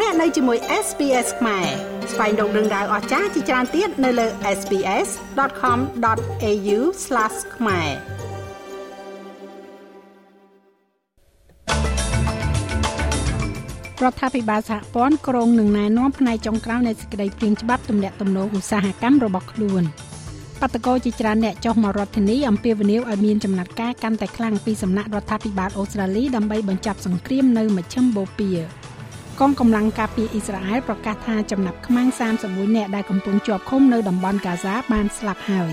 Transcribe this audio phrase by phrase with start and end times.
[0.00, 1.66] លោកអ្នកនៅជាមួយ SPS ខ្មែរ
[2.12, 4.26] ស្វែងរកដឹងដៅអស្ចារ្យជាច្រើនទៀតនៅលើ
[4.58, 6.78] SPS.com.au/
[7.56, 7.88] ខ្មែរ
[14.02, 19.84] រដ្ឋាភិបាលសហព័ន្ធក្រុងនឹងណែនាំផ្នែកចុងក្រោយនៃសេចក្តីព្រាងច្បាប់ទម្លាក់ទំនងឧស្សាហកម្មរបស់ខ្លួន។
[20.60, 28.54] បាតកោជាច្រើនអ្នកចុះមករដ្ឋធានីអំពាវនាវឲ្យមានចំណាត់ការកាន់តែខ្លាំងពីសំណាក់រដ្ឋាភិបាលអូស្ត្រាលីដើម្បីបញ្ចប់សង្គ្រាមនៅមជ្ឈិមបូព៌ា
[29.40, 32.08] កងកម្លាំងការពារអ៊ីស្រាអែលប្រកាសថាចំណាប់ខ្មាំង
[32.42, 35.70] 31នាក់ដែលកំពុងជាប់ឃុំនៅតំបន់កាហ្សាបានស្លាប់ហើយ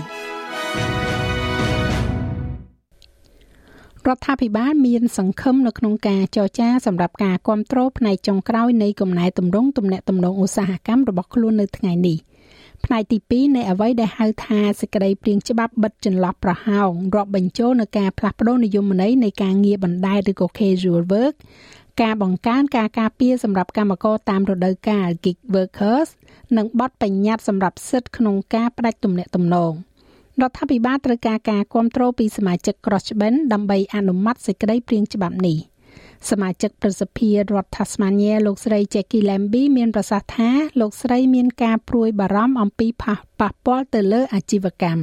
[4.06, 12.18] រដ្ឋាភិបាលមានសង្ឃឹមនៅក្នុងការចរចាសម្រាប់ការគ្រប់គ្រងផ្នែកចុងក្រោយនៃកំណែតម្រង់ទំនាក់ទំនងឧស្សាហកម្មរបស់ខ្លួននៅថ្ងៃនេះ។
[12.86, 21.34] ផ្នែកទី2នៃអ្វីដែលហៅថាសេចក្តីព្រៀងច្បាប់បិទចន្លោះប្រហោងរាប់បញ្ចូលនៅការផ្លាស់ប្តូរនិយមន័យនៃការងារបណ្ដែតឬក៏ casual work
[22.00, 26.08] ការបង្កើនការការពារសម្រាប់កម្មករតាមរដូវកាល gig workers
[26.56, 29.72] និងបទបញ្ញត្តិសម្រាប់សិទ្ធិក្នុងការផ្ដាច់ទំនាក់ទំនង
[30.40, 35.58] រដ្ឋាភិបាលត្រូវការការគ្រប់គ្រងពីសមាជិក Crossbend ដើម្បីអនុម័តសេចក្តីព្រៀងច្បាប់នេះ។
[36.30, 43.16] សមាជិកប្រសិទ្ធិរដ្ឋ Tasmania លោកស្រី Jackie Lambie មានប្រសាសន៍ថាលោកស្រីមានការព្រួយបារម្ភអំពីប៉ះ
[43.66, 45.02] ពាល់ទៅលើអាជីវកម្ម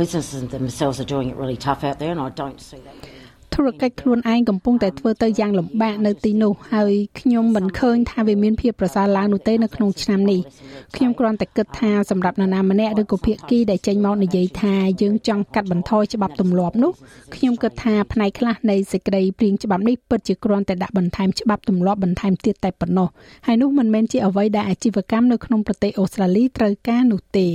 [0.00, 2.96] Businesses themselves are doing it really tough out there and I don't see that
[3.56, 10.40] ធុរកិច្ចខ្លួនឯងកំពុងតែធ្វើទៅយ៉ាងលំបាកនៅទីនោះហើយខ្ញុំមិនឃើញថាវាមានភាពប្រសើរឡើងនោះទេនៅក្នុងឆ្នាំនេះ
[10.96, 16.92] ខ្ញុំគ្រាន់តែគិតថាសម្រាប់នរណាម្នាក់ឬក៏ភាគីដែលចេញមកនិយាយថាយើងចង់កាត់បន្ថយច្បាប់ទម្លាប់នោះ
[17.34, 23.08] ខ្ញុំគិតថាផ្នែកខ្លះនៃសេចក្តីព្រៀងច្បាប់នេះពិតជាគ្រាន់តែដាក់បន្ថែមច្បាប់ទម្លាប់បន្ថែមទៀតតែប៉ុណ្ណោះ
[23.46, 27.48] ហើយនោះមិនមែនជាអ្វីដែលអាជីវកម្មនៅក្នុងប្រទេសអូស្ត្រាលីត្រូវការនោះទេ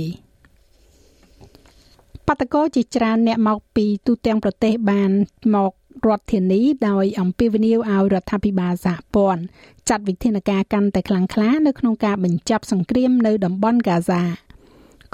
[2.28, 5.10] បតកោជាច្រើនអ្នកមកពីទូទាំងប្រទេសបាន
[5.54, 5.72] មក
[6.06, 9.42] រដ្ឋធានីដោយអំពាវនាវឲ្យរដ្ឋាភិបាលសហព័ន្ធ
[9.88, 14.22] ចាត់វិធានការកាន់តែខ្លាំងក្លានៅក្នុងការបញ្ចប់សង្គ្រាមនៅតំបន់ហ្គាហ្សា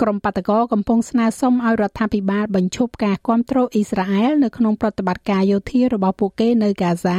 [0.00, 7.18] ក្រុមបាតកោកំពុងស្នើសុំឲ្យរដ្ឋាភិបាលបញ្ឈប់ការគ្រប់គ្រងអ៊ីស្រាអែលនៅក្នុងប្រតិបត្តិការយោធារបស់ពួកគេនៅហ្គាហ្សា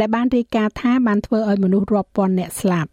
[0.00, 2.90] ដែលបានរាយការណ៍ថាបានធ្វើឲ្យមនុស្សរាប់ពាន់នាក់ស្លាប់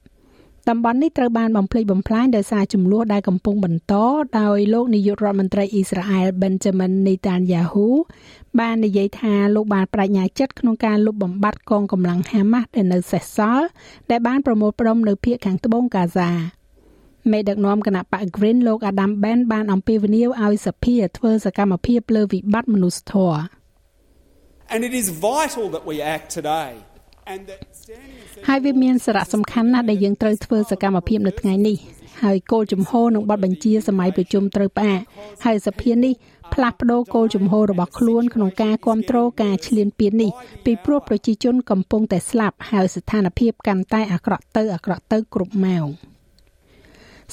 [0.70, 3.94] តំបន់នេះត្រូវបានបំផ្លិចបំផ្លាញដោយសារចំនួនដែលកំពុងបន្ត
[4.40, 7.88] ដោយលោកនាយករដ្ឋមន្ត្រីអ៊ីស្រាអែល Benjamin Netanyahu
[8.60, 13.68] បាននិយាយថាលោកបានបដិញ្ញាចិត្តក្នុងការលុបបំបាត់កងកម្លាំងហាម៉ាស់ដែលនៅសេសសល់
[14.12, 16.32] ដែលបានប្រមូលផ្ដុំនៅភូមិខាងត្បូងកាហ្សា
[17.32, 23.42] មេដឹកនាំគណៈបក Green លោក Adam Ben បានអំពាវនាវឲ្យសភាធ្វើសកម្មភាពលើវិបត្តិមនុស្សធម៌
[24.74, 26.72] And it is vital that we act today
[28.48, 31.78] ហើយវាមានសារៈសំខាន់ណាស់ដែលយើងត្រូវធ្វើសកម្មភាពនៅថ្ងៃនេះ
[32.24, 35.00] ហើយគោលជំហរនិងបទបញ្ជាសម័យប្រជុំត្រូវផ្អាក
[35.46, 36.14] ហើយសភានេះ
[36.54, 40.32] ផ្លាស់ប្ដូរគោលជំហររបស់ខ្លួនក្នុងការគ្រប់គ្រងការឈ្លានពាននេះ
[40.66, 45.88] ពីព្រោះប្រជាជនកំពុងតែស្លាប់ហើយស្ថានភាពកាន់តែអាក្រក់ទៅអាក្រក់ទៅគ្រប់ម៉ោង។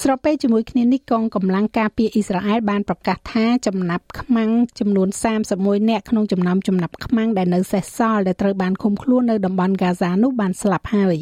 [0.03, 5.07] ស្របពេលជាមួយគ្នានេះកងកម្លាំងការពារអ៊ីស្រាអែលបានប្រកាសថាចំណាប់ខ្មាំងចំនួន
[5.49, 11.17] 31នាក់ក្នុងចំណោមចំណាប់ខ្មាំងដែលនៅសេសសល់ដែលត្រូវបានឃុំខ្លួននៅតំបន់ហ្គាហ្សានោះបានស្លាប់ហើយ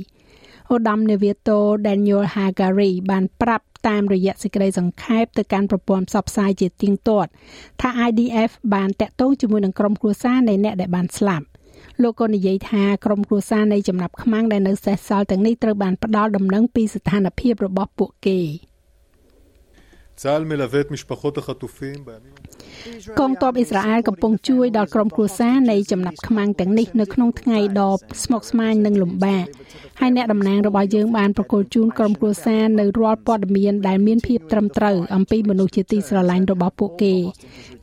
[0.73, 7.29] ឧត្តមនាវាទោ Daniel Hagari បានប្រាប់តាមរយៈសេចក្តីសង្ខេបទៅកាន់ប្រព័ន្ធផ្សព្វផ្សាយជាទៀងទាត់
[7.81, 11.45] ថា IDF បានតាក់ទងជាមួយនឹងក្រុមគ្រួសារនៃអ្នកដែលបានស្លាប់
[12.03, 18.39] លោកក៏និយាយថាក្រុមគ្រួសារនៃចំណាប់ខ្មាំងដែលនៅសេសសល់ទាំងនេះត្រូវបានផ្ដល់ដំណឹងពីស្ថានភាពរបស់ពួកគេ។
[20.22, 22.34] צה"ל מלווה את משפחות החטופים בימים
[23.20, 27.90] កងទ័ពអ៊ីស្រាអែលកំពុងជួយដល់ក្រុមគ្រួសារនៃចំណាប់ខ្មាំងទាំងនេះនៅក្នុងថ្ងៃដ៏
[28.24, 29.44] ស្មុគស្មាញនិងលំបាក
[30.00, 37.14] ហើយអ្នកតំណាងរបស់យើងបានប្រកល់ជូនក្រុមគ្រួសារនៅរាល់ព័ត៌មានដែលមានភាពត្រឹមត្រូវអំពីមនុស្សជាទីស្រឡាញ់របស់ពួកគេ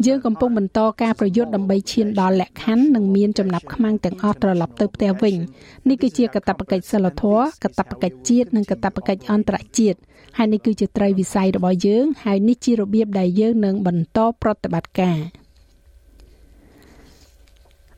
[0.05, 5.35] យើងកំពុងបន្តការប្រយុទ្ធដើម្បីឈានដល់លក្ខខណ្ឌនិងមានចំណាប់ខ្មាំងទាំងអស់ត្រឡប់ទៅផ្ទះវិញ
[5.89, 9.99] នេះគឺជាកាតព្វកិច្ចសិលធម៌កាតព្វកិច្ចជាតិនិងកាតព្វកិច្ចអន្តរជាតិ
[10.37, 15.18] ហើយនេះគឺជាត្រីវិស័យរបស់យើង ហើយនេះជារបៀបដែលយើងនឹងបន្តប្រតិបត្តិការ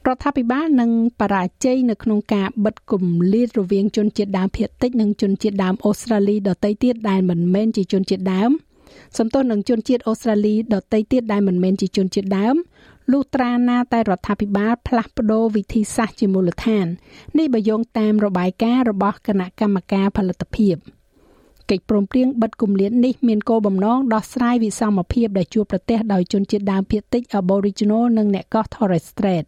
[0.07, 0.91] រដ្ឋាភិបាលនឹង
[1.21, 8.51] បរាជ័យនៅក្នុងការបិទគម្លាតរវាងជនជាតិដើមភាគតិចនិងជនជាតិដើមអូស្ត្រាលីដទៃទៀតដែលមិនមែនជាជនជាតិដើម
[9.19, 12.57] សំទោសនឹងជនជាតិអូស្ត្រាលីដទៃទៀតដែលមិនមែនជាជនជាតិដើម
[13.13, 16.87] លុះត្រាណាតែរដ្ឋាភិបាលផ្លាស់ប្ដូរវិធីសាស្ត្រជាមូលដ្ឋាន
[17.39, 20.77] នេះបើយោងតាមរបាយការណ៍របស់គណៈកម្មការផលិតភាព។
[21.71, 29.47] កិច្ចព្រមព្រៀងបិទគម្លាតនេះមានគោលបំណងដោះស្រាយវិសមភាពដែលជួបប្រទះដោយជនជាតិដើមភាគតិច Aboriginal និងអ្នកកោះ Torres Strait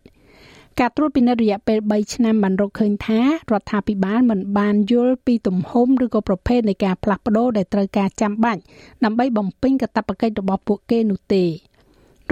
[0.80, 8.60] ការត្រួតពិនិត្យរយៈពេល3ឆ្នាំបានរកឃើញថារដ្ឋាភិបាលមិនបានយល់ពីទំហំឬក៏ប្រភេទនៃការផ្លាស់ប្ដូរដែលត្រូវការចាំបាច់
[9.04, 11.44] ដើម្បីបំពេញកាតព្វកិច្ចរបស់ពួកគេនោះទេ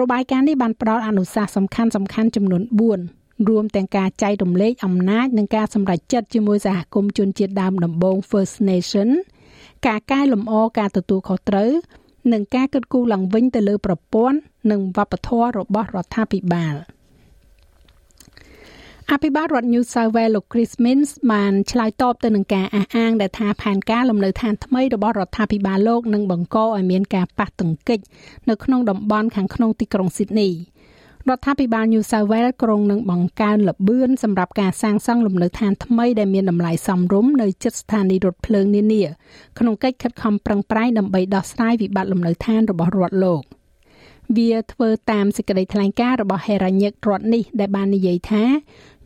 [0.00, 2.62] របាយការណ៍នេះបានផ្ដល់អនុសាសន៍សំខាន់ៗចំនួន
[3.04, 9.08] 4រួមទាំងការចែករំលែកអំណាចនិងការសម្រេចចិត្តជាមួយសហគមន៍ជនជាតិដើមដំបូង First Nation
[9.86, 11.70] ការកែលម្អការទទួលខុសត្រូវ
[12.32, 14.38] និងការគិតគូរឡើងវិញទៅលើប្រព័ន្ធ
[14.70, 16.76] និងវប្បធម៌របស់រដ្ឋាភិបាល។
[19.12, 27.98] អភិបាលរដ្ឋ New South Wales លោក Chris Minns បានឆ្លើយតបទៅនឹងការអះអាងដែលថាផែនការលំនៅឋានថ្មីរបស់រដ្ឋាភិបាលលោកនឹងបង្កឲ្យមានការប៉ះទង្គិច
[28.48, 30.52] នៅក្នុងតំបន់ខាងក្នុងទីក្រុង Sydney
[31.28, 39.02] រដ្ឋាភិបាល New South Wales ក្រុងនឹងបង្កើនល្បឿនសម្រាប់ការសាងសង់លំនៅឋានថ្មីដែលមានតម្លៃសមរម្យនៅជិតស្ថានីយ៍រថភ្លើងនានា
[39.58, 43.42] ក្នុងកិច្ចខិតខំប្រឹងប្រែងដើម្បីដោះស្រាយវិបត្តិលំនៅឋានរបស់រដ្ឋលោក
[44.36, 48.44] វាធ្វើតាមសេចក្តីថ្លែងការណ៍របស់ហេរ៉ាញិករដ្ឋនេះដែលបាននិយាយថា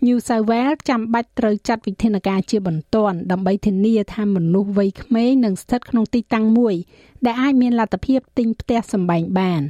[0.06, 6.74] New South Wales ចាំបាច់ត្រូវចាត់វិធានការជាបន្ទាន់ដើម្បីធានាថាមនុស្សវ័យក្មេងនឹងស្ថិតក្នុងទីតាំងមួយ
[7.26, 9.62] ដែលអាចមានលទ្ធភាពទិញផ្ទះសម្បែងបាន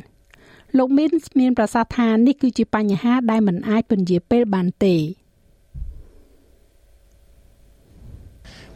[0.79, 1.11] លោកមាន
[1.41, 4.95] មានប្រសាសន៍ថានេះគឺជាបញ្ហាដែលមិនអាចពន្យាពេលបានទេ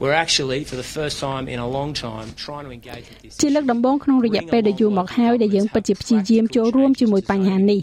[0.01, 3.33] we're actually for the first time in a long time trying to engage with this
[3.41, 7.81] ជាលើកដំបូងក្នុងរយៈពេលដ៏យូរមកហើយដែលយើងពិតជាព្យាយាមចូលរួមជាមួយបញ្ហានេះ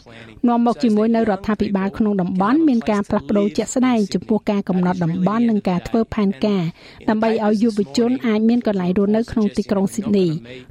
[0.48, 6.63] នាំមកជាមួយនៅរដ្ឋាភិបាលក្នុងតំបន់មានការផ្លាស់ប្ដូរជាក់ស្ដែងចំពោះការកំណត់តំបន់និងការធ្វើផែនការ
[7.10, 10.27] ដើម្បីឲ្យយុវជនអាចមានកន្លែងរស់នៅក្នុងទីក្រុងស៊ីដនី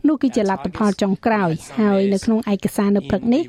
[0.08, 1.50] នោះគឺជាលទ្ធផលចុងក្រោយ
[1.80, 3.42] ហើយនៅក្នុងឯកសារនៅព្រឹកនេះ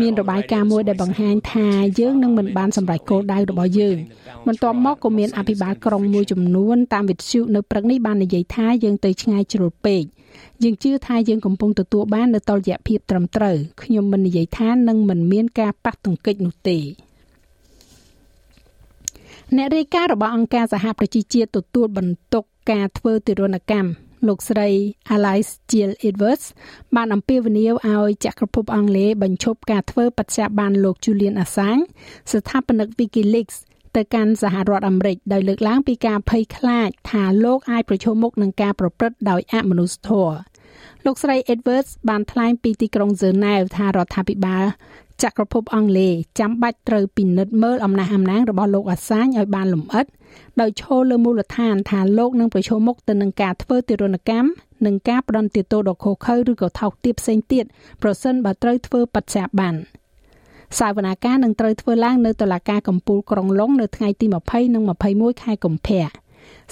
[0.00, 1.68] មានរបាយការណ៍មួយដែលបង្ហាញថា
[2.00, 3.96] យើងនឹងមិនបានសម្រេចគោលដៅរបស់យើង
[4.46, 10.02] បន្ទាប់មកក៏មានអភិបាលក្រុងមួយចំនួនតាមវិទ្យុនៅព្រឹកនេះបាននិយាយថាយើងទៅឆ្ងាយជ្រុលពេក
[10.62, 16.78] យើងជឿថាយើងកំពុងទទួលបាននូវតុល្យភាពត្រឹមត្រូវខ្ញុំមិននិយាយថានឹងមិនមានការប៉ះទង្គិចនោះទេ
[19.56, 23.90] អ្នករាយការណ៍របស់អង្គការសហប្រជាជាតិទទួលបន្ទុកការធ្វើទារុណកម្ម
[24.28, 24.68] លោកស្រី
[25.14, 26.46] Alice Jill Edwards
[26.96, 31.84] បានអំពាវនាវឲ្យចក្រភពអង់គ្លេសបញ្ឈប់ការធ្វើបច្ចៈបានលោក Julian Assange
[32.32, 33.56] ស្ថាបនិក WikiLeaks
[33.96, 40.36] ទៅកាន់សហរដ្ឋអាមេរិកដោយលើកឡើងពីការភ័យខ្លាចថាលោកអាចប្រឈមមុខនឹងការប្រព្រឹត្តដោយអមនុស្សធម៌
[41.04, 44.64] លោកស្រី Edwards បានថ្លែងពីទីក្រុងហ្សឺណែវថារដ្ឋាភិបាល
[45.22, 50.06] ចក្រភពអង់គ្លេសចាំបាច់ត្រូវពិនិត្យមើលអំណះអំណាងរបស់លោកអាសាញឲ្យបានលម្អិត
[50.60, 54.48] ដោយឈលលើមូលដ្ឋានថាលោកនឹងប្រឈមមុខទៅនឹងការធ្វើទារុណកម្ម
[54.86, 57.64] និងការផ្ដន់ទោសដ៏ឃោរឃៅឬក៏ថោកទាបផ្សេងទៀត
[58.02, 59.74] ប្រសិនបើត្រូវធ្វើបច្ចៈបាន។
[60.78, 64.82] សាវនាការនឹងត្រូវធ្វើឡើងនៅតុលាការកំពូលក្រុងឡុងនៅថ្ងៃទី20និង
[65.12, 66.04] 21ខែកុម្ភៈ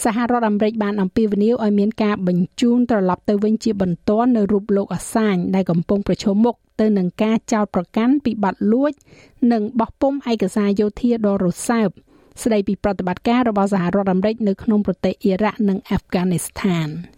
[0.04, 8.92] សហរដ្ឋអាមេរិកបានអំពាវនាវឲ្យមានការបញ្ជូនត្រឡប់ទៅវិញជាបន្ទាន់នៅរូបលោកអាសាញដែលកំពុងប្រឈមមុខទៅនឹងការចោទប្រកាន់ពីបទលួច
[9.52, 11.88] និងបោះពុម្ពឯកសារយោធាដ៏រសើប
[12.42, 16.88] ស្ដីពីប្រតិបត្តិការរបស់សហរដ្ឋអាមេរិកនៅក្នុងប្រទេសអ៊ីរ៉ាក់និងអាហ្វហ្គានីស្ថាន។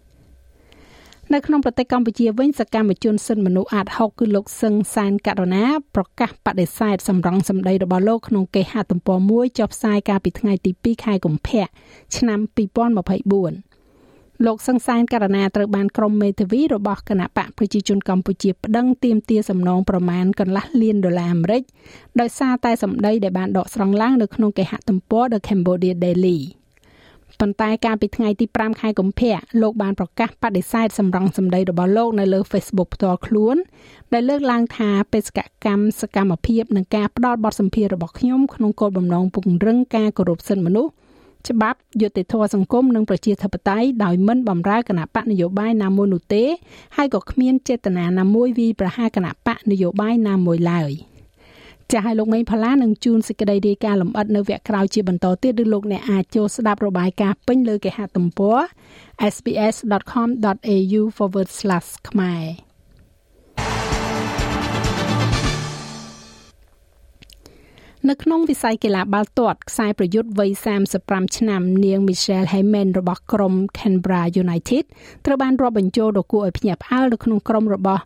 [1.34, 11.66] នៅក្នុងប្រទេសកម្ពុជាវិញសកម្មជនសិទ្ធិមនុស្សអាត6គឺលោកសឹងសានករណាប្រកាសបដិសេធសម្រងសម្ដីរបស់លោកក្នុងគេហទំព័រមួយចុះផ្សាយកាលពីថ្ងៃទី2ខែកុម្ភៈ
[12.16, 13.70] ឆ្នាំ2024
[14.46, 21.62] លោកសង្សានករណាត្រូវបានក្រុមមេធាវីរបស់គណៈបកប្រជាជនកម្ពុជាប្តឹងទាមទារសំណងប្រមាណកន្លះលានដុល្លារអាមេរិក
[22.20, 26.38] ដោយសារតែសម្ដីដែលបានដកស្រង់ឡើងនៅក្នុងគេហទំព័រ The Cambodia Daily
[27.40, 33.56] ប៉ុន្តែកាលពីថ្ងៃទី5ខែកុម្ភៈលោកបានប្រកាសបដិសេធសម្រងសម្ដីរបស់លោកនៅលើ Facebook ផ្ទាល់ខ្លួន
[34.12, 40.92] ដែលលើកឡើងថាបេសកកម្មសកម្មភាពនិងការផ្ដល់បទសម្ភាសន៍របស់ខ្ញុំក្នុងគោលបំណងពង្រឹងការគោរពសិទ្ធិមនុស្ស
[41.48, 46.44] ច្បាប់យុត្តិធម៌សង្គមនិងប្រជាធិបតេយ្យដោយមិនបំរើគណៈបកនយោបាយណាមួយនោះទេ
[46.96, 50.92] ហើយក៏គ្មានចេតនាណាមួយវាយប្រហារគណៈបកនយោបាយណាមួយឡើយ។
[51.92, 58.58] ចាស់ឲ្យលោកមេងផល្លានឹងជួនសេចក្តីរាយការណ៍លម្អិតនៅវគ្គក្រោយជាបន្តទៀតឬលោកអ្នកអាចចូលស្ដាប់របាយការណ៍ពេញលើគេហទំព័រ
[59.34, 61.02] sbs.com.au/
[62.08, 62.69] ខ្មែរ
[68.08, 70.50] នៅក្នុងវិស័យកីឡាបាល់ទាត់ខ្សែប្រយុទ្ធវ័យ
[70.94, 74.84] 35ឆ្នាំ នាង Michelle Heyman របស់ក្រុម Canberra United
[75.26, 78.02] ត្រូវបានរាប់បញ្ចូលដ៏គួរឲ្យភ្ញាក់ផ្អើលនៅក្នុងក្រុមរបស់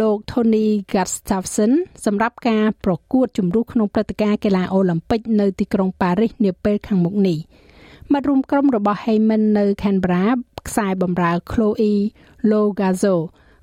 [0.00, 1.72] លោក Tony Gustafsson
[2.04, 7.38] សម្រាប់ការប្រកួតជម្រុះក្នុងព្រឹត្តិការណ៍កីឡាអូឡ িম্প ិកនៅទីក្រុងប៉ារីសនាពេលខាងមុខនេះ
[8.12, 10.24] មាត់រួមក្រុមរបស់ Heyman នៅ Canberra
[10.68, 11.94] ខ្សែបម្រើ Chloe
[12.50, 13.16] Logazo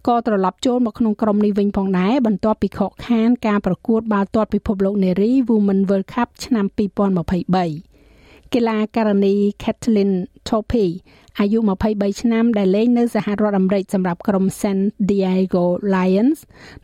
[0.08, 6.66] ក៏ត្រឡប់ចូលមកក្នុងក្រុមនេះវិញផងដែរបន្ទាប់ពីខកខានការប្រកួតបាល់ទាត់ពិភពលោកនារី Women World Cup ឆ្នាំ
[7.80, 10.12] 2023កីឡាករនី Kathleen
[10.48, 10.86] Topi
[11.40, 14.80] អាយុ23ឆ្នាំដែលលេងនៅសហរដ្ឋអាមេរិកសម្រាប់ក្រុម San
[15.10, 16.40] Diego Lions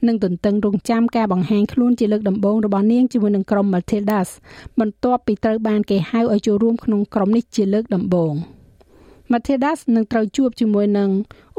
[0.07, 4.29] នឹងទន្ទឹងរង់ចាំការបង្ហាញខ្លួនជាលើកដំបូងរបស់នាងជាមួយនឹងក្រុម Matildas
[4.79, 8.35] បន្ទាប់ពីត្រូវបានគេហៅឲ្យចូលរួមក្នុងក្រុមនេះជាលើកដំបូង។
[9.33, 11.09] Matildas នឹងត្រូវជួបជាមួយនឹង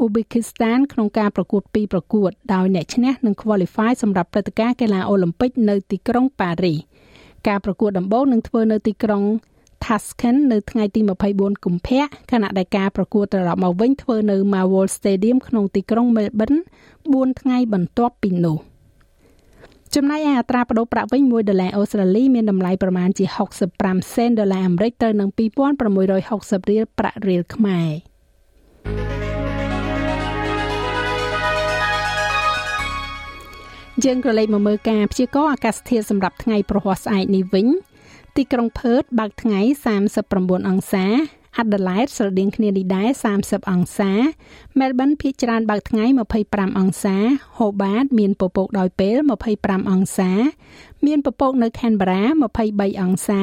[0.01, 6.79] Uzbekistan ក្នុងការប្រកួតពីរប្រកួតដោយអ្នកឈ្នះនឹង qualify សម្រាប់ព្រឹត្តិការណ៍កីឡាអូឡ িম্প ិកនៅទីក្រុងប៉ារីស
[7.47, 9.23] ការប្រកួតដំបូងនឹងធ្វើនៅទីក្រុង
[9.85, 16.59] Tashkent នៅថ្ងៃទី24កុម្ភៈខណៈដែលការប្រកួតត្រឡប់មកវិញធ្វើនៅ Marvel Stadium ក្នុងទីក្រុង Melbourne
[16.99, 18.68] 4ថ្ងៃបន្ទាប់ពីនោះ
[19.95, 23.25] ចំណែកឯអត្រាប្តូរប្រាក់វិញ1ដុល្លារអូស្ត្រាលីមានតម្លៃប្រមាណជា
[23.69, 27.89] 65សេនដុល្លារអាមេរិកទៅនឹង2660រៀលប្រាក់រៀលខ្មែរ
[34.05, 37.67] យើងក៏លេខមកមើលការព្យាករណ៍អាកាសធាតុសម្រាប់ថ្ងៃប្រហ័សស្អែកនេះវិញ
[38.35, 39.61] ទីក្រុងផឺតបើកថ្ងៃ
[40.15, 44.11] 39អង្សា អាដាលេដស្រដៀងគ្នានេះដែរ30អង្សា
[44.79, 46.05] មែលប៊នភាគច្រើនបើកថ្ងៃ
[46.41, 47.15] 25អង្សា
[47.57, 49.17] ហូបាតមានពពកដោយពេល
[49.55, 50.31] 25អង្សា
[51.07, 52.23] មានពពកនៅខេនបារ៉ា
[52.61, 53.41] 23អង្សា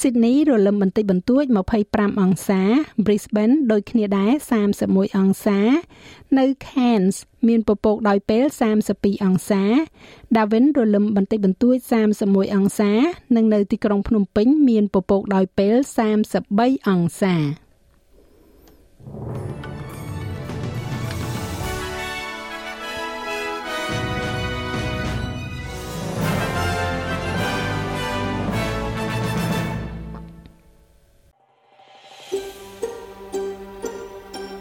[0.00, 1.44] ស៊ីដនីរលឹមបន្តិចបន្តួច
[1.82, 2.62] 25អង្សា
[3.04, 4.30] Brisbane ដូចគ្នាដែរ
[4.74, 5.60] 31អង្សា
[6.38, 7.16] នៅ Cairns
[7.48, 8.44] មានពពកដោយពេល
[8.84, 9.62] 32អង្សា
[10.34, 11.76] Darwin រលឹមបន្តិចបន្តួច
[12.16, 12.92] 31អង្សា
[13.36, 15.76] និងនៅទីក្រុងភ្នំពេញ មានពពកដោយពេល
[16.32, 17.34] 33អង្សា